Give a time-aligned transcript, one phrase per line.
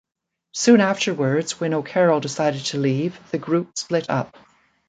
[0.53, 4.35] Soon afterwards, when O'Carroll decided to leave, the group split up.